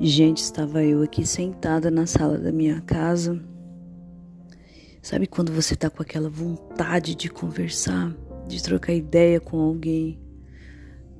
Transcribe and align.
Gente, 0.00 0.38
estava 0.38 0.82
eu 0.82 1.02
aqui 1.02 1.24
sentada 1.24 1.88
na 1.88 2.04
sala 2.04 2.36
da 2.36 2.50
minha 2.50 2.80
casa. 2.80 3.40
Sabe 5.00 5.28
quando 5.28 5.52
você 5.52 5.76
tá 5.76 5.88
com 5.88 6.02
aquela 6.02 6.28
vontade 6.28 7.14
de 7.14 7.28
conversar, 7.30 8.12
de 8.48 8.60
trocar 8.60 8.92
ideia 8.92 9.38
com 9.38 9.60
alguém? 9.60 10.20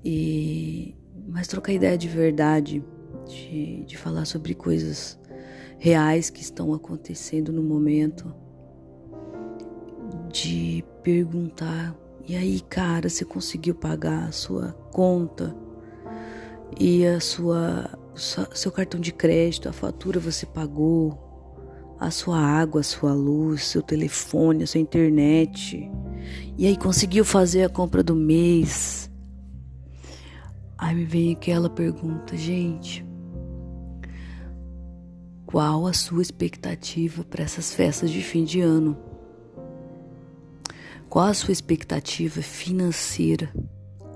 E 0.05 0.97
mas 1.29 1.47
trocar 1.47 1.73
ideia 1.73 1.97
de 1.97 2.09
verdade, 2.09 2.85
de, 3.27 3.85
de 3.85 3.97
falar 3.97 4.25
sobre 4.25 4.55
coisas 4.55 5.19
reais 5.79 6.29
que 6.29 6.43
estão 6.43 6.75
acontecendo 6.75 7.53
no 7.53 7.63
momento, 7.63 8.35
de 10.33 10.85
perguntar: 11.01 11.97
e 12.27 12.35
aí, 12.35 12.61
cara, 12.61 13.09
você 13.09 13.25
conseguiu 13.25 13.77
pagar 13.77 14.25
a 14.25 14.33
sua 14.33 14.73
conta 14.91 15.55
e 16.79 17.07
a 17.07 17.21
sua 17.21 18.04
seu 18.15 18.71
cartão 18.71 19.01
de 19.01 19.13
crédito, 19.13 19.69
a 19.69 19.73
fatura 19.73 20.21
você 20.21 20.47
pagou, 20.47 21.25
a 21.99 22.11
sua 22.11 22.39
água, 22.39 22.81
a 22.81 22.85
sua 22.85 23.13
luz, 23.13 23.65
seu 23.65 23.83
telefone, 23.83 24.65
a 24.65 24.67
sua 24.67 24.81
internet. 24.81 25.91
E 26.57 26.67
aí 26.67 26.77
conseguiu 26.77 27.25
fazer 27.25 27.65
a 27.65 27.69
compra 27.69 28.03
do 28.03 28.15
mês. 28.15 29.11
Aí 30.77 30.95
me 30.95 31.05
vem 31.05 31.33
aquela 31.33 31.71
pergunta, 31.71 32.37
gente. 32.37 33.05
Qual 35.47 35.87
a 35.87 35.93
sua 35.93 36.21
expectativa 36.21 37.25
para 37.25 37.45
essas 37.45 37.73
festas 37.73 38.11
de 38.11 38.23
fim 38.23 38.45
de 38.45 38.61
ano? 38.61 38.97
Qual 41.09 41.27
a 41.27 41.35
sua 41.35 41.53
expectativa 41.53 42.43
financeira? 42.43 43.55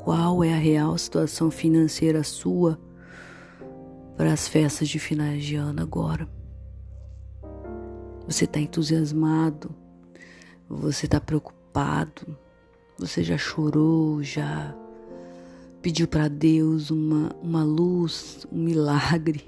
Qual 0.03 0.42
é 0.42 0.53
a 0.53 0.59
real 0.59 0.98
situação 0.98 1.51
financeira 1.51 2.25
sua 2.25 2.78
para 4.19 4.33
as 4.33 4.48
festas 4.48 4.88
de 4.88 4.98
finais 4.98 5.44
de 5.44 5.55
ano 5.55 5.80
agora. 5.80 6.28
Você 8.27 8.47
está 8.47 8.58
entusiasmado, 8.58 9.72
você 10.69 11.06
está 11.06 11.20
preocupado, 11.20 12.36
você 12.98 13.22
já 13.22 13.39
chorou, 13.39 14.20
já 14.20 14.74
pediu 15.80 16.08
para 16.08 16.27
Deus 16.27 16.91
uma, 16.91 17.30
uma 17.41 17.62
luz, 17.62 18.44
um 18.50 18.58
milagre. 18.58 19.44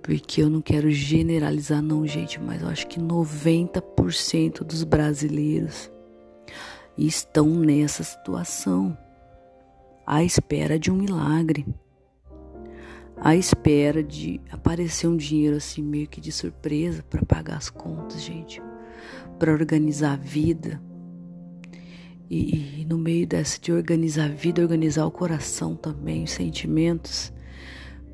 Porque 0.00 0.42
eu 0.42 0.48
não 0.48 0.62
quero 0.62 0.90
generalizar, 0.90 1.82
não, 1.82 2.06
gente, 2.06 2.40
mas 2.40 2.62
eu 2.62 2.68
acho 2.68 2.86
que 2.86 2.98
90% 2.98 4.64
dos 4.64 4.82
brasileiros 4.82 5.90
estão 6.96 7.48
nessa 7.50 8.02
situação, 8.02 8.96
à 10.06 10.24
espera 10.24 10.78
de 10.78 10.90
um 10.90 10.96
milagre 10.96 11.66
à 13.16 13.34
espera 13.36 14.02
de 14.02 14.40
aparecer 14.50 15.06
um 15.06 15.16
dinheiro 15.16 15.56
assim 15.56 15.82
meio 15.82 16.08
que 16.08 16.20
de 16.20 16.32
surpresa 16.32 17.02
para 17.02 17.24
pagar 17.24 17.56
as 17.56 17.70
contas, 17.70 18.22
gente, 18.22 18.62
para 19.38 19.52
organizar 19.52 20.14
a 20.14 20.16
vida. 20.16 20.80
E, 22.28 22.80
e, 22.80 22.86
no 22.86 22.98
meio 22.98 23.26
dessa 23.26 23.60
de 23.60 23.72
organizar 23.72 24.24
a 24.24 24.34
vida, 24.34 24.62
organizar 24.62 25.06
o 25.06 25.10
coração 25.10 25.76
também, 25.76 26.24
os 26.24 26.30
sentimentos, 26.30 27.32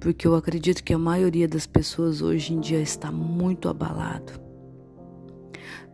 porque 0.00 0.26
eu 0.26 0.34
acredito 0.34 0.82
que 0.82 0.92
a 0.92 0.98
maioria 0.98 1.46
das 1.46 1.66
pessoas 1.66 2.20
hoje 2.20 2.52
em 2.54 2.60
dia 2.60 2.80
está 2.80 3.12
muito 3.12 3.68
abalado. 3.68 4.32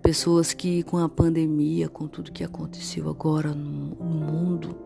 Pessoas 0.03 0.53
que 0.53 0.83
com 0.85 0.99
a 0.99 1.09
pandemia, 1.09 1.89
com 1.89 2.07
tudo 2.07 2.33
que 2.33 2.45
aconteceu 2.45 3.09
agora 3.09 3.53
no, 3.53 3.95
no 3.97 4.05
mundo, 4.05 4.77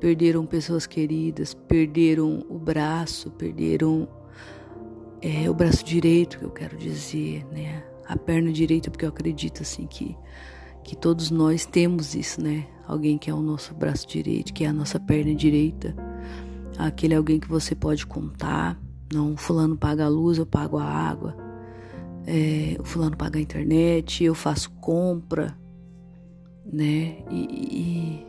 perderam 0.00 0.46
pessoas 0.46 0.86
queridas, 0.86 1.54
perderam 1.54 2.44
o 2.48 2.58
braço, 2.58 3.30
perderam 3.30 4.08
é, 5.20 5.48
o 5.50 5.54
braço 5.54 5.84
direito, 5.84 6.38
que 6.38 6.44
eu 6.44 6.50
quero 6.50 6.76
dizer, 6.76 7.44
né? 7.52 7.84
A 8.06 8.16
perna 8.16 8.50
direita, 8.52 8.90
porque 8.90 9.04
eu 9.04 9.10
acredito 9.10 9.62
assim 9.62 9.86
que 9.86 10.16
que 10.88 10.96
todos 10.96 11.30
nós 11.30 11.66
temos 11.66 12.14
isso, 12.14 12.42
né? 12.42 12.66
Alguém 12.86 13.18
que 13.18 13.28
é 13.28 13.34
o 13.34 13.42
nosso 13.42 13.74
braço 13.74 14.08
direito, 14.08 14.54
que 14.54 14.64
é 14.64 14.68
a 14.68 14.72
nossa 14.72 14.98
perna 14.98 15.34
direita, 15.34 15.94
aquele 16.78 17.14
alguém 17.14 17.38
que 17.38 17.46
você 17.46 17.74
pode 17.74 18.06
contar. 18.06 18.80
Não, 19.12 19.36
fulano 19.36 19.76
paga 19.76 20.06
a 20.06 20.08
luz, 20.08 20.38
eu 20.38 20.46
pago 20.46 20.78
a 20.78 20.84
água. 20.84 21.36
É, 22.26 22.74
o 22.80 22.84
fulano 22.84 23.14
paga 23.18 23.38
a 23.38 23.42
internet, 23.42 24.24
eu 24.24 24.34
faço 24.34 24.70
compra, 24.80 25.58
né? 26.64 27.18
e, 27.30 27.44
e 27.70 28.27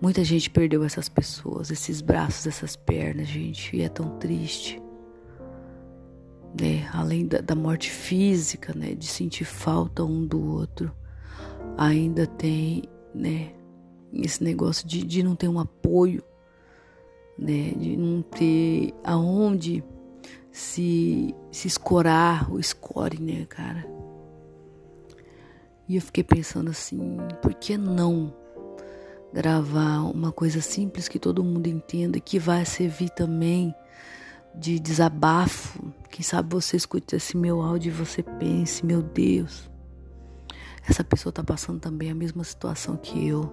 Muita 0.00 0.22
gente 0.22 0.48
perdeu 0.48 0.84
essas 0.84 1.08
pessoas, 1.08 1.70
esses 1.70 2.00
braços, 2.00 2.46
essas 2.46 2.76
pernas, 2.76 3.26
gente, 3.26 3.76
e 3.76 3.82
é 3.82 3.88
tão 3.88 4.18
triste. 4.18 4.80
Né? 6.60 6.88
Além 6.92 7.26
da, 7.26 7.40
da 7.40 7.54
morte 7.54 7.90
física, 7.90 8.72
né, 8.74 8.94
de 8.94 9.06
sentir 9.06 9.44
falta 9.44 10.04
um 10.04 10.24
do 10.24 10.40
outro, 10.40 10.90
ainda 11.76 12.26
tem, 12.26 12.84
né, 13.14 13.52
esse 14.12 14.42
negócio 14.42 14.86
de, 14.86 15.04
de 15.04 15.22
não 15.22 15.34
ter 15.34 15.48
um 15.48 15.58
apoio, 15.58 16.22
né, 17.38 17.72
de 17.76 17.96
não 17.96 18.22
ter 18.22 18.94
aonde 19.04 19.84
se, 20.50 21.34
se 21.50 21.68
escorar, 21.68 22.52
o 22.52 22.58
escore, 22.58 23.20
né, 23.20 23.44
cara. 23.46 23.86
E 25.88 25.96
eu 25.96 26.02
fiquei 26.02 26.22
pensando 26.22 26.70
assim, 26.70 27.16
por 27.40 27.54
que 27.54 27.76
não 27.76 28.34
gravar 29.32 30.00
uma 30.02 30.32
coisa 30.32 30.60
simples 30.60 31.08
que 31.08 31.18
todo 31.18 31.44
mundo 31.44 31.66
entenda, 31.66 32.18
que 32.18 32.38
vai 32.38 32.64
servir 32.64 33.10
também 33.10 33.74
de 34.54 34.78
desabafo. 34.78 35.92
Quem 36.10 36.22
sabe 36.22 36.54
você 36.54 36.76
escute 36.76 37.16
esse 37.16 37.36
meu 37.36 37.60
áudio 37.60 37.90
e 37.90 37.92
você 37.92 38.22
pense, 38.22 38.84
meu 38.84 39.02
Deus, 39.02 39.70
essa 40.88 41.04
pessoa 41.04 41.30
está 41.30 41.44
passando 41.44 41.80
também 41.80 42.10
a 42.10 42.14
mesma 42.14 42.42
situação 42.42 42.96
que 42.96 43.28
eu. 43.28 43.52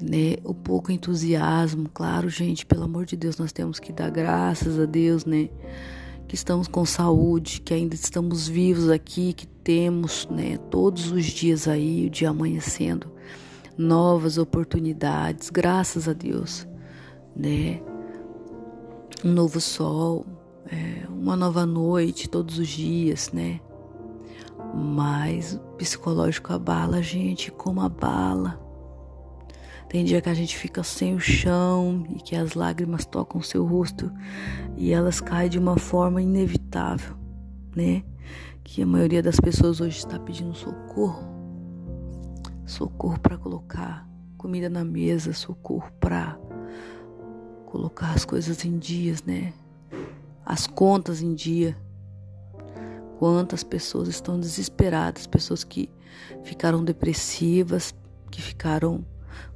Né? 0.00 0.36
O 0.44 0.54
pouco 0.54 0.92
entusiasmo, 0.92 1.88
claro, 1.88 2.28
gente, 2.28 2.66
pelo 2.66 2.84
amor 2.84 3.06
de 3.06 3.16
Deus, 3.16 3.38
nós 3.38 3.52
temos 3.52 3.78
que 3.78 3.92
dar 3.92 4.10
graças 4.10 4.78
a 4.78 4.84
Deus, 4.84 5.24
né? 5.24 5.48
Que 6.28 6.34
estamos 6.34 6.68
com 6.68 6.84
saúde, 6.84 7.60
que 7.60 7.72
ainda 7.72 7.94
estamos 7.94 8.46
vivos 8.46 8.90
aqui, 8.90 9.32
que 9.32 9.46
temos, 9.46 10.26
né, 10.28 10.58
todos 10.70 11.10
os 11.12 11.24
dias 11.24 11.68
aí, 11.68 12.06
o 12.06 12.10
dia 12.10 12.30
amanhecendo 12.30 13.15
novas 13.76 14.38
oportunidades, 14.38 15.50
graças 15.50 16.08
a 16.08 16.12
Deus, 16.12 16.66
né? 17.34 17.80
Um 19.24 19.32
novo 19.32 19.60
sol, 19.60 20.26
é, 20.66 21.06
uma 21.08 21.36
nova 21.36 21.66
noite 21.66 22.28
todos 22.28 22.58
os 22.58 22.68
dias, 22.68 23.30
né? 23.32 23.60
Mas 24.74 25.54
o 25.54 25.76
psicológico 25.76 26.52
abala 26.52 26.98
a 26.98 27.02
gente 27.02 27.50
como 27.50 27.80
abala. 27.80 28.60
Tem 29.88 30.04
dia 30.04 30.20
que 30.20 30.28
a 30.28 30.34
gente 30.34 30.56
fica 30.56 30.82
sem 30.82 31.14
o 31.14 31.20
chão 31.20 32.04
e 32.10 32.16
que 32.16 32.34
as 32.34 32.54
lágrimas 32.54 33.04
tocam 33.04 33.40
seu 33.40 33.64
rosto 33.64 34.12
e 34.76 34.92
elas 34.92 35.20
caem 35.20 35.48
de 35.48 35.58
uma 35.58 35.78
forma 35.78 36.20
inevitável, 36.20 37.16
né? 37.74 38.02
Que 38.64 38.82
a 38.82 38.86
maioria 38.86 39.22
das 39.22 39.38
pessoas 39.38 39.80
hoje 39.80 39.98
está 39.98 40.18
pedindo 40.18 40.54
socorro 40.54 41.35
socorro 42.66 43.18
para 43.20 43.38
colocar 43.38 44.06
comida 44.36 44.68
na 44.68 44.84
mesa, 44.84 45.32
socorro 45.32 45.90
para 45.98 46.38
colocar 47.66 48.12
as 48.12 48.24
coisas 48.24 48.64
em 48.64 48.78
dias, 48.78 49.22
né? 49.22 49.52
As 50.44 50.66
contas 50.66 51.22
em 51.22 51.34
dia. 51.34 51.76
Quantas 53.18 53.62
pessoas 53.62 54.08
estão 54.08 54.38
desesperadas, 54.38 55.26
pessoas 55.26 55.64
que 55.64 55.88
ficaram 56.42 56.84
depressivas, 56.84 57.94
que 58.30 58.42
ficaram 58.42 59.04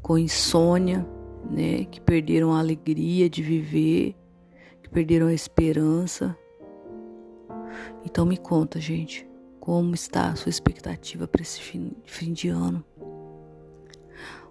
com 0.00 0.16
insônia, 0.16 1.06
né? 1.50 1.84
Que 1.84 2.00
perderam 2.00 2.52
a 2.52 2.58
alegria 2.58 3.28
de 3.28 3.42
viver, 3.42 4.16
que 4.82 4.88
perderam 4.88 5.26
a 5.26 5.34
esperança. 5.34 6.36
Então 8.04 8.24
me 8.24 8.36
conta, 8.36 8.80
gente, 8.80 9.28
como 9.60 9.94
está 9.94 10.30
a 10.30 10.36
sua 10.36 10.50
expectativa 10.50 11.28
para 11.28 11.42
esse 11.42 11.60
fim, 11.60 11.92
fim 12.04 12.32
de 12.32 12.48
ano? 12.48 12.84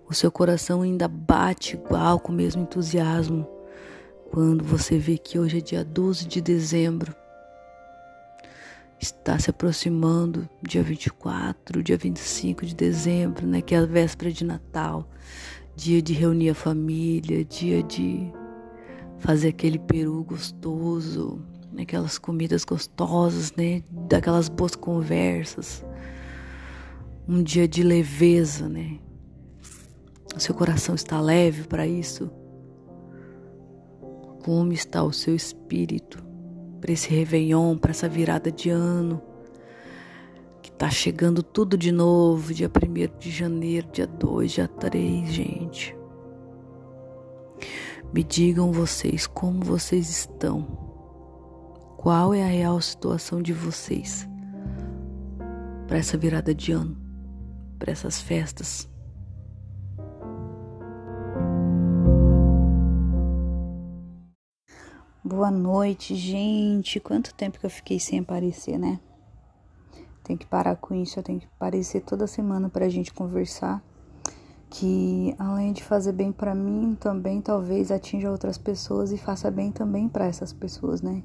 O 0.10 0.14
seu 0.14 0.32
coração 0.32 0.82
ainda 0.82 1.08
bate 1.08 1.76
igual 1.76 2.20
com 2.20 2.32
o 2.32 2.36
mesmo 2.36 2.64
entusiasmo 2.64 3.48
quando 4.32 4.64
você 4.64 4.98
vê 4.98 5.20
que 5.20 5.38
hoje 5.38 5.60
é 5.60 5.62
dia 5.62 5.86
12 5.86 6.28
de 6.28 6.42
dezembro. 6.42 7.16
Está 9.00 9.38
se 9.38 9.52
aproximando 9.52 10.50
dia 10.64 10.82
24, 10.82 11.84
dia 11.84 11.96
25 11.96 12.66
de 12.66 12.74
dezembro, 12.74 13.46
né, 13.46 13.62
que 13.62 13.76
é 13.76 13.78
a 13.78 13.86
véspera 13.86 14.32
de 14.32 14.44
Natal, 14.44 15.08
dia 15.76 16.02
de 16.02 16.14
reunir 16.14 16.50
a 16.50 16.56
família, 16.56 17.46
dia 17.46 17.84
de 17.84 18.34
fazer 19.20 19.50
aquele 19.50 19.78
peru 19.78 20.24
gostoso, 20.24 21.40
aquelas 21.80 22.18
comidas 22.18 22.66
gostosas, 22.66 23.54
né, 23.56 23.84
daquelas 23.92 24.50
boas 24.50 24.76
conversas. 24.76 25.86
Um 27.28 27.44
dia 27.44 27.68
de 27.68 27.84
leveza, 27.84 28.68
né? 28.68 28.98
O 30.40 30.42
seu 30.42 30.56
coração 30.56 30.96
está 30.96 31.20
leve 31.20 31.68
para 31.68 31.86
isso? 31.86 32.32
Como 34.46 34.72
está 34.72 35.04
o 35.04 35.12
seu 35.12 35.36
espírito 35.36 36.24
para 36.80 36.94
esse 36.94 37.10
Réveillon, 37.10 37.78
para 37.78 37.92
essa 37.92 38.08
virada 38.08 38.50
de 38.50 38.70
ano? 38.70 39.22
Que 40.62 40.72
tá 40.72 40.90
chegando 40.90 41.44
tudo 41.44 41.78
de 41.78 41.92
novo, 41.92 42.54
dia 42.54 42.70
1 42.70 43.20
de 43.20 43.30
janeiro, 43.30 43.90
dia 43.92 44.08
2, 44.08 44.50
dia 44.54 44.68
3, 44.70 45.30
gente. 45.30 45.94
Me 48.14 48.24
digam 48.24 48.72
vocês 48.72 49.28
como 49.28 49.62
vocês 49.62 50.10
estão. 50.10 50.62
Qual 51.98 52.34
é 52.34 52.44
a 52.44 52.48
real 52.48 52.80
situação 52.80 53.42
de 53.42 53.52
vocês 53.52 54.26
para 55.86 55.98
essa 55.98 56.18
virada 56.18 56.56
de 56.56 56.72
ano, 56.72 56.96
para 57.78 57.92
essas 57.92 58.22
festas? 58.22 58.88
Boa 65.30 65.52
noite, 65.52 66.16
gente. 66.16 67.00
Quanto 67.00 67.36
tempo 67.36 67.60
que 67.60 67.66
eu 67.68 67.70
fiquei 67.70 68.00
sem 68.00 68.18
aparecer, 68.18 68.80
né? 68.80 69.00
Tem 70.24 70.36
que 70.36 70.48
parar 70.48 70.76
com 70.76 70.96
isso, 70.96 71.20
eu 71.20 71.24
tenho 71.24 71.40
que 71.40 71.46
aparecer 71.46 72.02
toda 72.02 72.26
semana 72.26 72.68
pra 72.68 72.90
gente 72.90 73.14
conversar. 73.14 73.80
Que 74.72 75.36
além 75.38 75.72
de 75.72 75.84
fazer 75.84 76.14
bem 76.14 76.32
para 76.32 76.56
mim, 76.56 76.98
também 77.00 77.42
talvez 77.42 77.92
atinja 77.92 78.32
outras 78.32 78.58
pessoas 78.58 79.12
e 79.12 79.20
faça 79.20 79.52
bem 79.52 79.72
também 79.72 80.10
para 80.10 80.26
essas 80.26 80.52
pessoas, 80.52 81.00
né? 81.00 81.22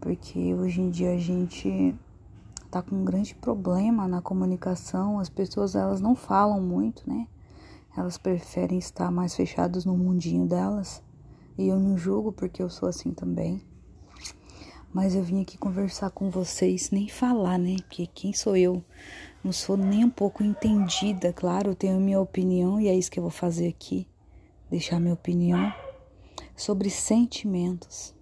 Porque 0.00 0.52
hoje 0.52 0.80
em 0.80 0.90
dia 0.90 1.12
a 1.12 1.18
gente 1.18 1.94
tá 2.72 2.82
com 2.82 2.96
um 2.96 3.04
grande 3.04 3.36
problema 3.36 4.08
na 4.08 4.20
comunicação, 4.20 5.20
as 5.20 5.28
pessoas 5.28 5.76
elas 5.76 6.00
não 6.00 6.16
falam 6.16 6.60
muito, 6.60 7.08
né? 7.08 7.28
Elas 7.96 8.18
preferem 8.18 8.80
estar 8.80 9.12
mais 9.12 9.36
fechadas 9.36 9.84
no 9.84 9.96
mundinho 9.96 10.44
delas 10.44 11.00
e 11.60 11.68
eu 11.68 11.78
não 11.78 11.98
julgo 11.98 12.32
porque 12.32 12.62
eu 12.62 12.70
sou 12.70 12.88
assim 12.88 13.12
também. 13.12 13.62
Mas 14.92 15.14
eu 15.14 15.22
vim 15.22 15.42
aqui 15.42 15.58
conversar 15.58 16.10
com 16.10 16.30
vocês, 16.30 16.90
nem 16.90 17.06
falar, 17.06 17.58
né? 17.58 17.76
Porque 17.80 18.06
quem 18.06 18.32
sou 18.32 18.56
eu? 18.56 18.82
Não 19.44 19.52
sou 19.52 19.76
nem 19.76 20.04
um 20.04 20.10
pouco 20.10 20.42
entendida, 20.42 21.32
claro, 21.32 21.70
eu 21.70 21.74
tenho 21.74 22.00
minha 22.00 22.20
opinião 22.20 22.80
e 22.80 22.88
é 22.88 22.94
isso 22.94 23.10
que 23.10 23.18
eu 23.18 23.22
vou 23.22 23.30
fazer 23.30 23.68
aqui. 23.68 24.08
Deixar 24.70 24.98
minha 24.98 25.14
opinião 25.14 25.72
sobre 26.56 26.88
sentimentos. 26.88 28.14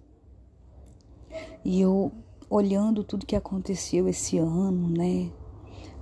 E 1.63 1.79
eu 1.79 2.11
olhando 2.49 3.03
tudo 3.05 3.25
que 3.25 3.35
aconteceu 3.35 4.07
esse 4.07 4.37
ano, 4.37 4.89
né? 4.89 5.31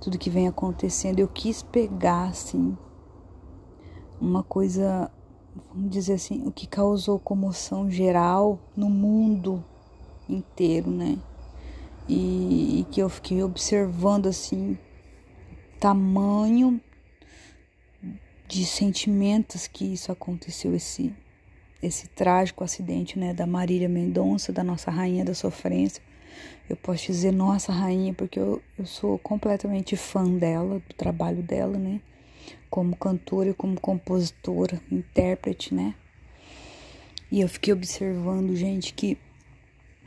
Tudo 0.00 0.18
que 0.18 0.28
vem 0.28 0.48
acontecendo, 0.48 1.20
eu 1.20 1.28
quis 1.28 1.62
pegar 1.62 2.28
assim 2.28 2.76
uma 4.20 4.42
coisa 4.42 5.10
vamos 5.72 5.90
dizer 5.90 6.14
assim, 6.14 6.46
o 6.46 6.52
que 6.52 6.66
causou 6.66 7.18
comoção 7.18 7.90
geral 7.90 8.58
no 8.76 8.88
mundo 8.88 9.64
inteiro, 10.28 10.90
né? 10.90 11.18
E, 12.08 12.80
e 12.80 12.84
que 12.90 13.00
eu 13.00 13.08
fiquei 13.08 13.42
observando 13.42 14.26
assim 14.26 14.78
tamanho 15.78 16.80
de 18.46 18.64
sentimentos 18.64 19.66
que 19.66 19.92
isso 19.92 20.10
aconteceu 20.10 20.74
esse 20.74 21.14
esse 21.80 22.08
trágico 22.08 22.64
acidente, 22.64 23.16
né, 23.16 23.32
da 23.32 23.46
Marília 23.46 23.88
Mendonça, 23.88 24.52
da 24.52 24.64
nossa 24.64 24.90
rainha 24.90 25.24
da 25.24 25.32
sofrência. 25.32 26.02
Eu 26.68 26.76
posso 26.76 27.06
dizer 27.06 27.32
nossa 27.32 27.72
rainha 27.72 28.12
porque 28.12 28.38
eu, 28.38 28.60
eu 28.76 28.84
sou 28.84 29.16
completamente 29.18 29.96
fã 29.96 30.24
dela, 30.24 30.80
do 30.80 30.94
trabalho 30.96 31.42
dela, 31.42 31.78
né? 31.78 32.00
Como 32.70 32.96
cantora, 32.96 33.54
como 33.54 33.80
compositora, 33.80 34.80
intérprete, 34.90 35.74
né? 35.74 35.94
E 37.30 37.40
eu 37.40 37.48
fiquei 37.48 37.72
observando, 37.72 38.54
gente, 38.56 38.94
que 38.94 39.18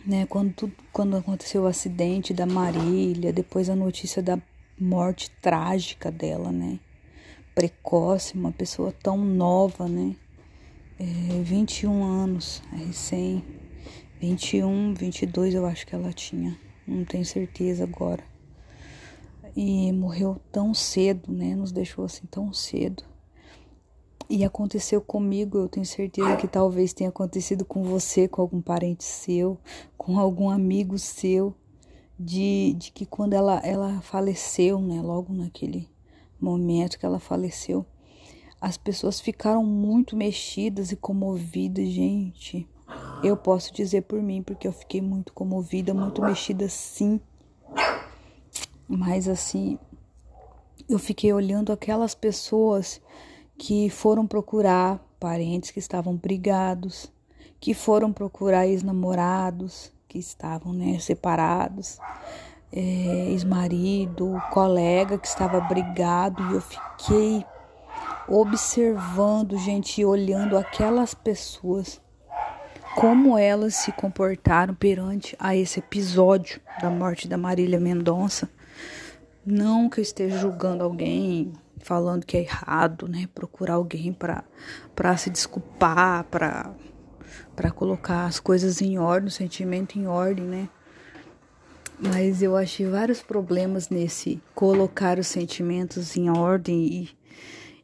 né, 0.06 0.26
quando, 0.28 0.54
tudo, 0.54 0.74
quando 0.92 1.16
aconteceu 1.16 1.64
o 1.64 1.68
acidente 1.68 2.34
da 2.34 2.46
Marília, 2.46 3.32
depois 3.32 3.70
a 3.70 3.76
notícia 3.76 4.22
da 4.22 4.40
morte 4.80 5.30
trágica 5.42 6.12
dela, 6.12 6.52
né? 6.52 6.80
Precoce, 7.54 8.34
uma 8.34 8.52
pessoa 8.52 8.92
tão 8.92 9.18
nova, 9.18 9.88
né? 9.88 10.16
É, 11.00 11.42
21 11.44 12.04
anos, 12.04 12.62
é 12.74 12.78
recém. 12.78 13.44
21, 14.20 14.94
22 14.94 15.54
eu 15.54 15.66
acho 15.66 15.86
que 15.86 15.96
ela 15.96 16.14
tinha. 16.14 16.58
Não 16.88 17.04
tenho 17.06 17.26
certeza 17.26 17.84
agora 17.84 18.31
e 19.56 19.92
morreu 19.92 20.40
tão 20.52 20.74
cedo, 20.74 21.32
né? 21.32 21.56
Nos 21.56 21.72
deixou 21.72 22.06
assim 22.06 22.26
tão 22.26 22.54
cedo. 22.54 23.04
E 24.30 24.46
aconteceu 24.46 25.02
comigo, 25.02 25.58
eu 25.58 25.68
tenho 25.68 25.86
certeza 25.86 26.38
que 26.38 26.48
talvez 26.48 26.94
tenha 26.94 27.10
acontecido 27.10 27.66
com 27.66 27.84
você, 27.84 28.28
com 28.28 28.42
algum 28.42 28.62
parente 28.62 29.04
seu, 29.04 29.60
com 29.98 30.18
algum 30.18 30.50
amigo 30.50 30.98
seu, 30.98 31.54
de, 32.18 32.74
de 32.78 32.92
que 32.92 33.06
quando 33.06 33.34
ela, 33.34 33.60
ela 33.60 34.00
faleceu, 34.02 34.80
né? 34.80 35.02
Logo 35.02 35.34
naquele 35.34 35.90
momento 36.40 36.98
que 36.98 37.06
ela 37.06 37.20
faleceu, 37.20 37.86
as 38.60 38.78
pessoas 38.78 39.20
ficaram 39.20 39.66
muito 39.66 40.16
mexidas 40.16 40.92
e 40.92 40.96
comovidas, 40.96 41.90
gente. 41.90 42.70
Eu 43.24 43.36
posso 43.36 43.74
dizer 43.74 44.04
por 44.04 44.22
mim, 44.22 44.42
porque 44.42 44.68
eu 44.68 44.72
fiquei 44.72 45.02
muito 45.02 45.34
comovida, 45.34 45.94
muito 45.94 46.22
mexida 46.22 46.70
sim 46.70 47.20
mas 48.98 49.28
assim, 49.28 49.80
eu 50.90 51.00
fiquei 51.00 51.32
olhando 51.32 51.72
aquelas 51.72 52.14
pessoas 52.14 53.02
que 53.58 53.90
foram 53.90 54.28
procurar 54.28 55.00
parentes 55.18 55.72
que 55.72 55.80
estavam 55.80 56.16
brigados, 56.16 57.10
que 57.60 57.74
foram 57.74 58.12
procurar 58.12 58.68
ex-namorados 58.68 59.94
que 60.10 60.20
estavam 60.20 60.74
né, 60.74 61.00
separados, 61.00 62.00
é, 62.70 63.30
ex-marido, 63.30 64.42
colega 64.52 65.18
que 65.18 65.28
estava 65.28 65.62
brigado, 65.62 66.44
e 66.52 66.56
eu 66.56 66.62
fiquei 66.62 67.46
observando, 68.28 69.58
gente, 69.58 70.04
olhando 70.04 70.58
aquelas 70.58 71.14
pessoas, 71.14 72.02
como 72.96 73.38
elas 73.38 73.76
se 73.76 73.94
comportaram 73.94 74.76
perante 74.76 75.34
a 75.40 75.56
esse 75.56 75.80
episódio 75.80 76.60
da 76.82 76.90
morte 76.90 77.26
da 77.26 77.38
Marília 77.38 77.80
Mendonça 77.80 78.50
não 79.46 79.90
que 79.90 80.00
eu 80.00 80.04
esteja 80.04 80.38
julgando 80.38 80.84
alguém, 80.84 81.54
falando 81.80 82.26
que 82.26 82.38
é 82.38 82.42
errado, 82.42 83.08
né? 83.08 83.28
Procurar 83.34 83.76
alguém 83.76 84.14
para 84.14 85.18
se 85.18 85.30
desculpar, 85.30 86.24
para 86.26 86.74
para 87.56 87.72
colocar 87.72 88.26
as 88.26 88.40
coisas 88.40 88.82
em 88.82 88.98
ordem, 88.98 89.28
o 89.28 89.32
sentimento 89.32 89.98
em 89.98 90.08
ordem, 90.08 90.46
né? 90.46 90.70
Mas 92.00 92.42
eu 92.42 92.58
achei 92.58 92.88
vários 92.88 93.22
problemas 93.22 93.90
nesse 93.90 94.42
colocar 94.56 95.20
os 95.20 95.28
sentimentos 95.28 96.18
em 96.18 96.30
ordem 96.30 97.10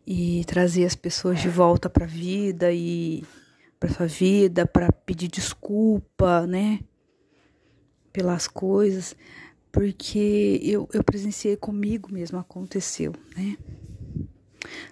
e, 0.07 0.39
e 0.39 0.45
trazer 0.45 0.85
as 0.85 0.95
pessoas 0.95 1.39
de 1.39 1.49
volta 1.49 1.89
para 1.89 2.05
a 2.05 2.07
vida 2.07 2.71
e 2.71 3.23
para 3.79 3.89
sua 3.89 4.07
vida, 4.07 4.65
para 4.65 4.91
pedir 4.91 5.27
desculpa, 5.27 6.47
né? 6.47 6.79
Pelas 8.11 8.47
coisas 8.47 9.15
porque 9.71 10.59
eu, 10.63 10.87
eu 10.93 11.03
presenciei 11.03 11.55
comigo 11.55 12.11
mesmo, 12.11 12.39
aconteceu, 12.39 13.13
né? 13.35 13.57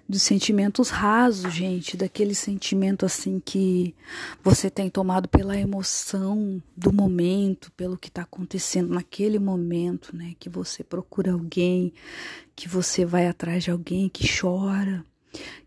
Dos 0.08 0.22
sentimentos 0.22 0.90
rasos, 0.90 1.52
gente, 1.54 1.98
daquele 1.98 2.36
sentimento 2.36 3.06
assim 3.06 3.42
que 3.44 3.96
você 4.44 4.70
tem 4.70 4.90
tomado 4.90 5.28
pela 5.28 5.58
emoção 5.58 6.62
do 6.78 6.94
momento, 6.94 7.72
pelo 7.72 7.98
que 7.98 8.08
está 8.08 8.22
acontecendo 8.22 8.94
naquele 8.94 9.40
momento, 9.40 10.16
né? 10.16 10.36
Que 10.40 10.48
você 10.48 10.84
procura 10.84 11.34
alguém, 11.34 11.92
que 12.56 12.70
você 12.70 13.04
vai 13.04 13.28
atrás 13.28 13.64
de 13.64 13.72
alguém 13.72 14.08
que 14.08 14.28
chora, 14.40 15.04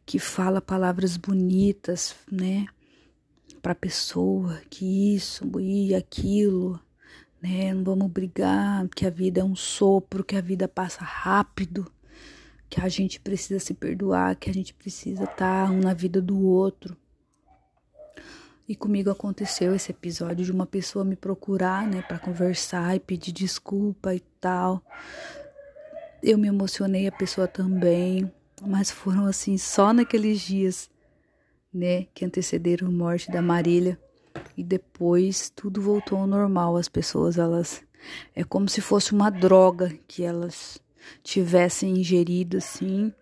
que 0.07 0.19
fala 0.19 0.61
palavras 0.61 1.17
bonitas, 1.17 2.15
né? 2.31 2.67
Para 3.61 3.75
pessoa, 3.75 4.63
que 4.71 5.15
isso 5.17 5.51
e 5.61 5.95
aquilo 5.95 6.81
né? 7.41 7.73
Não 7.73 7.85
vamos 7.85 8.11
brigar, 8.11 8.87
que 8.89 9.07
a 9.07 9.11
vida 9.11 9.41
é 9.41 9.45
um 9.45 9.57
sopro, 9.57 10.25
que 10.25 10.37
a 10.37 10.41
vida 10.41 10.69
passa 10.69 11.03
rápido, 11.03 11.91
que 12.69 12.81
a 12.81 12.89
gente 12.89 13.21
precisa 13.21 13.61
se 13.61 13.75
perdoar, 13.75 14.37
que 14.37 14.51
a 14.51 14.55
gente 14.55 14.75
precisa 14.75 15.25
estar 15.25 15.71
um 15.71 15.81
na 15.81 15.95
vida 15.95 16.21
do 16.21 16.41
outro. 16.41 16.97
E 18.69 18.77
comigo 18.77 19.11
aconteceu 19.11 19.75
esse 19.75 19.91
episódio 19.91 20.45
de 20.45 20.53
uma 20.53 20.67
pessoa 20.67 21.05
me 21.05 21.17
procurar, 21.17 21.87
né, 21.87 22.03
para 22.03 22.19
conversar 22.19 22.95
e 22.95 23.01
pedir 23.01 23.33
desculpa 23.33 24.15
e 24.15 24.21
tal. 24.41 24.83
Eu 26.23 26.37
me 26.37 26.49
emocionei, 26.49 27.07
a 27.07 27.13
pessoa 27.13 27.49
também, 27.49 28.31
mas 28.61 28.91
foram 28.91 29.25
assim 29.25 29.57
só 29.57 29.93
naqueles 29.93 30.41
dias, 30.41 30.91
né, 31.73 32.05
que 32.13 32.25
antecederam 32.25 32.89
a 32.89 32.91
morte 32.91 33.31
da 33.31 33.41
Marília 33.41 33.99
e 34.59 34.65
depois 34.65 35.49
tudo 35.55 35.81
voltou 35.81 36.19
ao 36.19 36.27
normal. 36.27 36.77
As 36.77 36.89
pessoas, 36.89 37.39
elas 37.39 37.81
é 38.35 38.43
como 38.43 38.69
se 38.69 38.81
fosse 38.81 39.13
uma 39.13 39.31
droga 39.31 39.97
que 40.09 40.25
elas 40.25 40.81
tivessem 41.23 42.01
ingerido 42.01 42.57
assim 42.57 43.13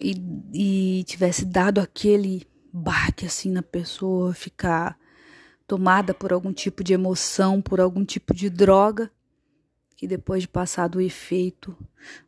e, 0.00 0.16
e 0.52 1.04
tivesse 1.04 1.44
dado 1.44 1.80
aquele 1.80 2.44
baque 2.72 3.24
assim 3.24 3.52
na 3.52 3.62
pessoa, 3.62 4.34
ficar 4.34 4.98
tomada 5.64 6.12
por 6.12 6.32
algum 6.32 6.52
tipo 6.52 6.82
de 6.82 6.92
emoção, 6.92 7.62
por 7.62 7.80
algum 7.80 8.04
tipo 8.04 8.34
de 8.34 8.50
droga, 8.50 9.12
que 9.96 10.08
depois 10.08 10.42
de 10.42 10.48
passar 10.48 10.88
do 10.88 11.00
efeito, 11.00 11.76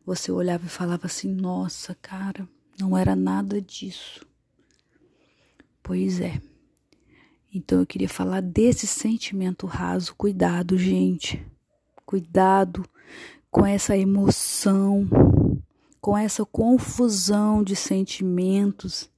você 0.05 0.31
olhava 0.31 0.67
e 0.67 0.69
falava 0.69 1.07
assim: 1.07 1.27
nossa, 1.33 1.97
cara, 2.01 2.47
não 2.79 2.97
era 2.97 3.13
nada 3.13 3.61
disso. 3.61 4.25
Pois 5.83 6.21
é. 6.21 6.41
Então 7.53 7.79
eu 7.79 7.85
queria 7.85 8.09
falar 8.09 8.41
desse 8.41 8.87
sentimento 8.87 9.65
raso. 9.67 10.15
Cuidado, 10.15 10.77
gente. 10.77 11.45
Cuidado 12.05 12.85
com 13.49 13.65
essa 13.65 13.97
emoção, 13.97 15.07
com 15.99 16.17
essa 16.17 16.45
confusão 16.45 17.63
de 17.63 17.75
sentimentos 17.75 19.11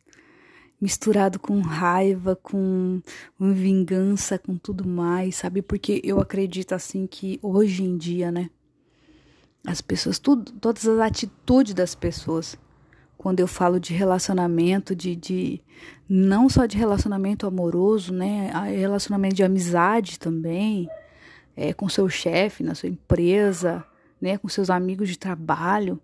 misturado 0.83 1.39
com 1.39 1.61
raiva, 1.61 2.35
com 2.35 3.01
vingança, 3.39 4.37
com 4.37 4.57
tudo 4.57 4.85
mais, 4.85 5.37
sabe? 5.37 5.61
Porque 5.61 6.01
eu 6.03 6.19
acredito 6.19 6.73
assim 6.73 7.07
que 7.07 7.39
hoje 7.41 7.83
em 7.83 7.95
dia, 7.95 8.29
né, 8.29 8.49
as 9.65 9.79
pessoas, 9.79 10.19
tudo, 10.19 10.51
todas 10.59 10.85
as 10.85 10.99
atitudes 10.99 11.73
das 11.73 11.95
pessoas, 11.95 12.57
quando 13.23 13.39
eu 13.39 13.47
falo 13.47 13.79
de 13.79 13.93
relacionamento, 13.93 14.93
de, 14.93 15.15
de 15.15 15.61
não 16.09 16.49
só 16.49 16.65
de 16.65 16.77
relacionamento 16.77 17.47
amoroso, 17.47 18.13
né, 18.13 18.51
relacionamento 18.75 19.35
de 19.35 19.43
amizade 19.43 20.19
também, 20.19 20.89
é, 21.55 21.73
com 21.73 21.87
seu 21.87 22.09
chefe, 22.09 22.63
na 22.63 22.75
sua 22.75 22.89
empresa, 22.89 23.81
né, 24.19 24.37
com 24.37 24.49
seus 24.49 24.69
amigos 24.69 25.07
de 25.07 25.17
trabalho, 25.17 26.01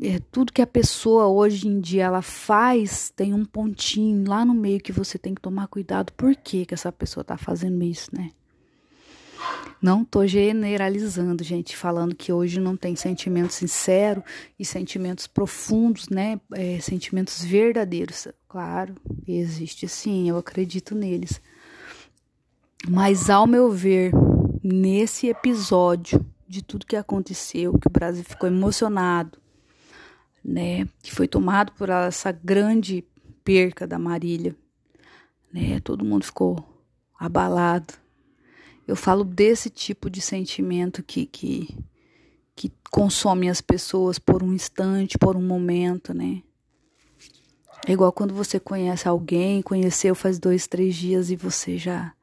é, 0.00 0.18
tudo 0.32 0.54
que 0.54 0.62
a 0.62 0.66
pessoa 0.66 1.26
hoje 1.26 1.68
em 1.68 1.80
dia 1.80 2.04
ela 2.04 2.22
faz 2.22 3.10
tem 3.14 3.34
um 3.34 3.44
pontinho 3.44 4.26
lá 4.26 4.42
no 4.42 4.54
meio 4.54 4.80
que 4.80 4.92
você 4.92 5.18
tem 5.18 5.34
que 5.34 5.42
tomar 5.42 5.68
cuidado. 5.68 6.14
Por 6.14 6.34
que, 6.34 6.64
que 6.64 6.72
essa 6.72 6.90
pessoa 6.90 7.20
está 7.20 7.36
fazendo 7.36 7.84
isso, 7.84 8.08
né? 8.16 8.30
Não 9.80 10.04
tô 10.04 10.26
generalizando, 10.26 11.44
gente, 11.44 11.76
falando 11.76 12.14
que 12.14 12.32
hoje 12.32 12.58
não 12.58 12.76
tem 12.76 12.96
sentimento 12.96 13.52
sincero 13.52 14.22
e 14.58 14.64
sentimentos 14.64 15.26
profundos, 15.26 16.08
né? 16.08 16.40
É, 16.52 16.80
sentimentos 16.80 17.44
verdadeiros. 17.44 18.26
Claro, 18.48 18.94
existe 19.28 19.86
sim, 19.86 20.28
eu 20.28 20.38
acredito 20.38 20.94
neles. 20.94 21.40
Mas 22.88 23.28
ao 23.28 23.46
meu 23.46 23.70
ver, 23.70 24.12
nesse 24.62 25.28
episódio 25.28 26.24
de 26.48 26.62
tudo 26.62 26.86
que 26.86 26.96
aconteceu, 26.96 27.78
que 27.78 27.88
o 27.88 27.90
Brasil 27.90 28.24
ficou 28.24 28.48
emocionado, 28.48 29.38
né, 30.44 30.86
que 31.02 31.12
foi 31.12 31.26
tomado 31.26 31.72
por 31.72 31.90
essa 31.90 32.30
grande 32.30 33.04
perca 33.42 33.86
da 33.86 33.98
Marília, 33.98 34.54
né? 35.52 35.80
Todo 35.80 36.04
mundo 36.04 36.24
ficou 36.24 36.64
abalado. 37.18 37.94
Eu 38.86 38.96
falo 38.96 39.24
desse 39.24 39.68
tipo 39.68 40.08
de 40.08 40.20
sentimento 40.20 41.02
que 41.02 41.26
que 41.26 41.76
que 42.54 42.72
consome 42.90 43.50
as 43.50 43.60
pessoas 43.60 44.18
por 44.18 44.42
um 44.42 44.52
instante, 44.52 45.18
por 45.18 45.36
um 45.36 45.42
momento, 45.42 46.14
né? 46.14 46.42
É 47.86 47.92
igual 47.92 48.10
quando 48.12 48.32
você 48.34 48.58
conhece 48.58 49.06
alguém, 49.06 49.60
conheceu 49.60 50.14
faz 50.14 50.38
dois, 50.38 50.66
três 50.66 50.94
dias 50.94 51.30
e 51.30 51.36
você 51.36 51.76
já 51.76 52.16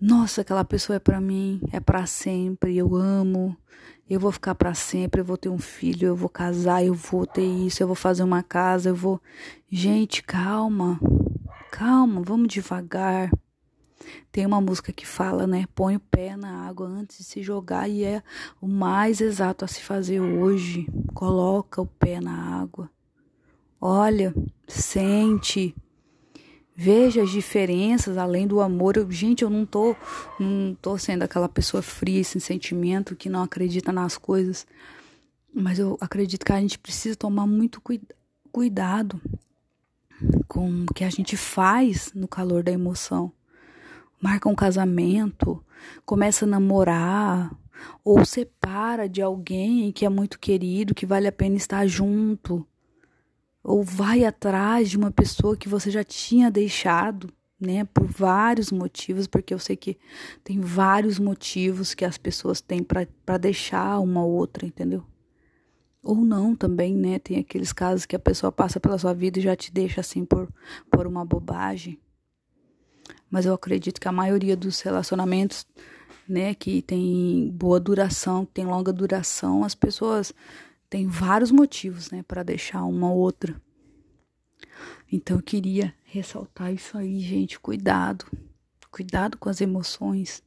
nossa, 0.00 0.40
aquela 0.40 0.64
pessoa 0.64 0.96
é 0.96 0.98
para 0.98 1.20
mim, 1.20 1.60
é 1.70 1.78
para 1.78 2.06
sempre, 2.06 2.74
eu 2.74 2.96
amo, 2.96 3.54
eu 4.08 4.18
vou 4.18 4.32
ficar 4.32 4.54
para 4.54 4.72
sempre, 4.72 5.20
eu 5.20 5.24
vou 5.26 5.36
ter 5.36 5.50
um 5.50 5.58
filho, 5.58 6.08
eu 6.08 6.16
vou 6.16 6.30
casar, 6.30 6.82
eu 6.82 6.94
vou 6.94 7.26
ter 7.26 7.44
isso, 7.44 7.82
eu 7.82 7.86
vou 7.86 7.94
fazer 7.94 8.22
uma 8.22 8.42
casa, 8.42 8.88
eu 8.88 8.94
vou. 8.94 9.20
Gente, 9.70 10.22
calma, 10.22 10.98
calma, 11.70 12.22
vamos 12.22 12.48
devagar. 12.48 13.30
Tem 14.32 14.46
uma 14.46 14.60
música 14.60 14.92
que 14.92 15.06
fala, 15.06 15.46
né? 15.46 15.66
Põe 15.74 15.96
o 15.96 16.00
pé 16.00 16.36
na 16.36 16.66
água 16.66 16.86
antes 16.86 17.18
de 17.18 17.24
se 17.24 17.42
jogar 17.42 17.88
e 17.88 18.04
é 18.04 18.22
o 18.60 18.66
mais 18.68 19.20
exato 19.20 19.64
a 19.64 19.68
se 19.68 19.82
fazer 19.82 20.20
hoje. 20.20 20.86
Coloca 21.14 21.82
o 21.82 21.86
pé 21.86 22.20
na 22.20 22.60
água. 22.60 22.90
Olha, 23.80 24.34
sente 24.66 25.74
Veja 26.82 27.22
as 27.22 27.28
diferenças 27.28 28.16
além 28.16 28.46
do 28.46 28.58
amor. 28.58 28.96
Eu, 28.96 29.10
gente, 29.10 29.42
eu 29.42 29.50
não 29.50 29.66
tô, 29.66 29.94
não 30.38 30.74
tô 30.80 30.96
sendo 30.96 31.22
aquela 31.22 31.46
pessoa 31.46 31.82
fria, 31.82 32.24
sem 32.24 32.40
sentimento, 32.40 33.14
que 33.14 33.28
não 33.28 33.42
acredita 33.42 33.92
nas 33.92 34.16
coisas. 34.16 34.66
Mas 35.52 35.78
eu 35.78 35.98
acredito 36.00 36.42
que 36.42 36.52
a 36.52 36.58
gente 36.58 36.78
precisa 36.78 37.14
tomar 37.14 37.46
muito 37.46 37.82
cuidado 38.50 39.20
com 40.48 40.84
o 40.84 40.94
que 40.94 41.04
a 41.04 41.10
gente 41.10 41.36
faz 41.36 42.12
no 42.14 42.26
calor 42.26 42.62
da 42.62 42.72
emoção. 42.72 43.30
Marca 44.20 44.48
um 44.48 44.54
casamento, 44.54 45.64
começa 46.04 46.44
a 46.44 46.48
namorar, 46.48 47.56
ou 48.04 48.24
separa 48.24 49.08
de 49.08 49.22
alguém 49.22 49.90
que 49.92 50.04
é 50.04 50.08
muito 50.08 50.38
querido, 50.38 50.94
que 50.94 51.06
vale 51.06 51.26
a 51.26 51.32
pena 51.32 51.56
estar 51.56 51.86
junto 51.86 52.66
ou 53.62 53.82
vai 53.82 54.24
atrás 54.24 54.90
de 54.90 54.96
uma 54.96 55.10
pessoa 55.10 55.56
que 55.56 55.68
você 55.68 55.90
já 55.90 56.02
tinha 56.02 56.50
deixado, 56.50 57.30
né, 57.60 57.84
por 57.84 58.06
vários 58.06 58.72
motivos, 58.72 59.26
porque 59.26 59.52
eu 59.52 59.58
sei 59.58 59.76
que 59.76 59.98
tem 60.42 60.60
vários 60.60 61.18
motivos 61.18 61.94
que 61.94 62.04
as 62.04 62.16
pessoas 62.16 62.60
têm 62.60 62.82
para 62.82 63.38
deixar 63.38 64.00
uma 64.00 64.24
outra, 64.24 64.66
entendeu? 64.66 65.04
Ou 66.02 66.16
não 66.16 66.56
também, 66.56 66.96
né? 66.96 67.18
Tem 67.18 67.38
aqueles 67.38 67.74
casos 67.74 68.06
que 68.06 68.16
a 68.16 68.18
pessoa 68.18 68.50
passa 68.50 68.80
pela 68.80 68.96
sua 68.96 69.12
vida 69.12 69.38
e 69.38 69.42
já 69.42 69.54
te 69.54 69.70
deixa 69.70 70.00
assim 70.00 70.24
por, 70.24 70.50
por 70.90 71.06
uma 71.06 71.26
bobagem. 71.26 72.00
Mas 73.30 73.46
eu 73.46 73.54
acredito 73.54 74.00
que 74.00 74.08
a 74.08 74.12
maioria 74.12 74.56
dos 74.56 74.80
relacionamentos, 74.80 75.66
né, 76.28 76.54
que 76.54 76.82
tem 76.82 77.50
boa 77.54 77.80
duração, 77.80 78.44
tem 78.44 78.64
longa 78.64 78.92
duração, 78.92 79.64
as 79.64 79.74
pessoas 79.74 80.32
tem 80.88 81.06
vários 81.06 81.50
motivos, 81.50 82.10
né, 82.10 82.24
para 82.26 82.42
deixar 82.42 82.84
uma 82.84 83.12
outra. 83.12 83.60
Então 85.10 85.36
eu 85.36 85.42
queria 85.42 85.94
ressaltar 86.04 86.72
isso 86.72 86.96
aí, 86.96 87.20
gente, 87.20 87.58
cuidado. 87.58 88.26
Cuidado 88.90 89.38
com 89.38 89.48
as 89.48 89.60
emoções. 89.60 90.42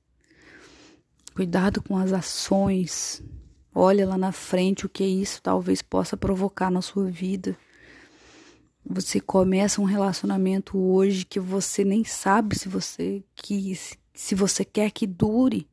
Cuidado 1.33 1.81
com 1.81 1.97
as 1.97 2.11
ações. 2.11 3.23
Olha 3.73 4.07
lá 4.07 4.17
na 4.17 4.31
frente 4.31 4.85
o 4.85 4.89
que 4.89 5.03
isso 5.03 5.41
talvez 5.41 5.81
possa 5.81 6.15
provocar 6.15 6.69
na 6.69 6.81
sua 6.81 7.09
vida. 7.09 7.57
Você 8.85 9.19
começa 9.19 9.81
um 9.81 9.85
relacionamento 9.85 10.77
hoje 10.77 11.25
que 11.25 11.39
você 11.39 11.83
nem 11.83 12.03
sabe 12.03 12.57
se 12.57 12.67
você 12.67 13.23
que 13.35 13.77
se 14.13 14.35
você 14.35 14.63
quer 14.63 14.91
que 14.91 15.07
dure, 15.07 15.67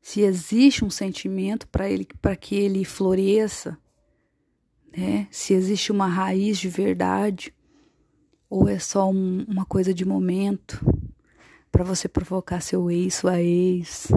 se 0.00 0.22
existe 0.22 0.84
um 0.84 0.90
sentimento 0.90 1.68
para 1.68 1.90
ele 1.90 2.06
para 2.20 2.36
que 2.36 2.54
ele 2.54 2.84
floresça 2.84 3.76
né? 4.96 5.28
Se 5.30 5.54
existe 5.54 5.92
uma 5.92 6.06
raiz 6.06 6.58
de 6.58 6.68
verdade 6.68 7.54
ou 8.48 8.68
é 8.68 8.78
só 8.78 9.08
um, 9.10 9.44
uma 9.46 9.64
coisa 9.64 9.92
de 9.92 10.04
momento 10.04 10.84
para 11.70 11.84
você 11.84 12.08
provocar 12.08 12.60
seu 12.60 12.90
ex, 12.90 13.14
sua 13.14 13.40
ex, 13.40 14.08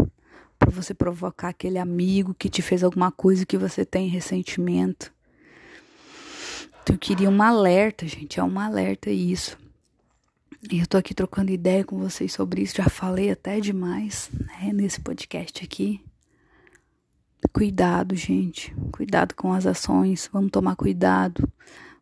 para 0.57 0.71
você 0.71 0.93
provocar 0.93 1.49
aquele 1.49 1.77
amigo 1.77 2.33
que 2.33 2.49
te 2.49 2.61
fez 2.61 2.83
alguma 2.83 3.11
coisa 3.11 3.45
que 3.45 3.57
você 3.57 3.85
tem 3.85 4.07
ressentimento. 4.07 5.13
Então 6.83 6.95
eu 6.95 6.99
queria 6.99 7.29
um 7.29 7.41
alerta, 7.41 8.07
gente, 8.07 8.39
é 8.39 8.43
um 8.43 8.59
alerta 8.59 9.09
isso. 9.09 9.57
E 10.71 10.79
eu 10.79 10.87
tô 10.87 10.97
aqui 10.97 11.13
trocando 11.13 11.51
ideia 11.51 11.83
com 11.83 11.97
vocês 11.97 12.33
sobre 12.33 12.61
isso, 12.61 12.77
já 12.77 12.89
falei 12.89 13.31
até 13.31 13.59
demais, 13.59 14.29
né, 14.33 14.71
nesse 14.73 14.99
podcast 15.01 15.63
aqui. 15.63 16.03
Cuidado, 17.53 18.15
gente. 18.15 18.73
Cuidado 18.91 19.35
com 19.35 19.51
as 19.51 19.65
ações. 19.65 20.29
Vamos 20.31 20.51
tomar 20.51 20.75
cuidado. 20.75 21.51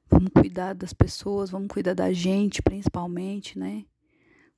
Vamos 0.09 0.31
cuidar 0.33 0.73
das 0.73 0.93
pessoas, 0.93 1.49
vamos 1.49 1.67
cuidar 1.67 1.93
da 1.93 2.11
gente, 2.11 2.61
principalmente, 2.61 3.57
né? 3.57 3.85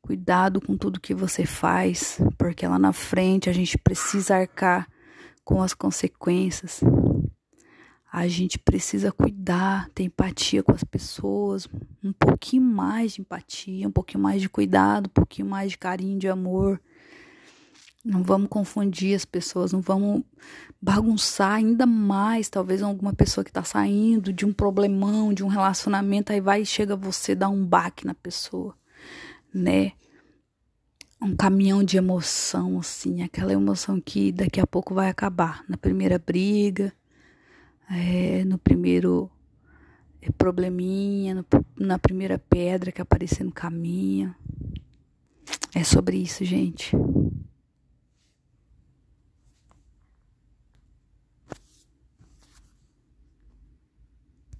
Cuidado 0.01 0.61
com 0.61 0.77
tudo 0.77 0.99
que 0.99 1.13
você 1.13 1.45
faz, 1.45 2.19
porque 2.37 2.65
lá 2.65 2.79
na 2.79 2.93
frente 2.93 3.49
a 3.49 3.53
gente 3.53 3.77
precisa 3.77 4.37
arcar 4.37 4.87
com 5.43 5.61
as 5.61 5.73
consequências. 5.73 6.81
A 8.11 8.27
gente 8.27 8.59
precisa 8.59 9.09
cuidar, 9.09 9.87
ter 9.95 10.03
empatia 10.03 10.61
com 10.61 10.73
as 10.73 10.83
pessoas, 10.83 11.65
um 12.03 12.11
pouquinho 12.11 12.61
mais 12.61 13.13
de 13.13 13.21
empatia, 13.21 13.87
um 13.87 13.91
pouquinho 13.91 14.21
mais 14.21 14.41
de 14.41 14.49
cuidado, 14.49 15.05
um 15.07 15.13
pouquinho 15.13 15.47
mais 15.47 15.71
de 15.71 15.77
carinho, 15.77 16.19
de 16.19 16.27
amor. 16.27 16.81
Não 18.03 18.21
vamos 18.21 18.49
confundir 18.49 19.15
as 19.15 19.23
pessoas, 19.23 19.71
não 19.71 19.79
vamos 19.79 20.23
bagunçar 20.81 21.53
ainda 21.53 21.85
mais, 21.85 22.49
talvez 22.49 22.81
alguma 22.81 23.13
pessoa 23.13 23.45
que 23.45 23.49
está 23.49 23.63
saindo 23.63 24.33
de 24.33 24.45
um 24.45 24.51
problemão, 24.51 25.33
de 25.33 25.41
um 25.41 25.47
relacionamento, 25.47 26.33
aí 26.33 26.41
vai 26.41 26.63
e 26.63 26.65
chega 26.65 26.97
você 26.97 27.33
dar 27.33 27.47
um 27.47 27.65
baque 27.65 28.05
na 28.05 28.13
pessoa, 28.13 28.75
né? 29.53 29.93
Um 31.21 31.33
caminhão 31.33 31.81
de 31.81 31.95
emoção, 31.95 32.79
assim, 32.79 33.21
aquela 33.21 33.53
emoção 33.53 34.01
que 34.01 34.33
daqui 34.33 34.59
a 34.59 34.67
pouco 34.67 34.93
vai 34.93 35.07
acabar. 35.07 35.63
Na 35.69 35.77
primeira 35.77 36.19
briga, 36.19 36.91
é, 37.89 38.43
no 38.45 38.57
primeiro 38.57 39.29
é, 40.21 40.31
probleminha, 40.31 41.35
no, 41.35 41.45
na 41.77 41.97
primeira 41.97 42.37
pedra 42.37 42.91
que 42.91 43.01
aparecer 43.01 43.43
no 43.43 43.51
caminho. 43.51 44.35
É 45.73 45.83
sobre 45.83 46.17
isso, 46.17 46.43
gente. 46.43 46.95